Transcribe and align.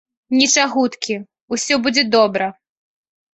Нічагуткі, 0.37 1.17
усё 1.57 1.79
будзе 1.89 2.03
добра. 2.17 2.49